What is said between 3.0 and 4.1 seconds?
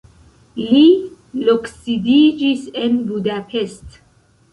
Budapest.